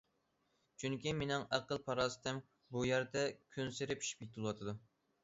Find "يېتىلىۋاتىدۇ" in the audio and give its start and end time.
4.27-4.75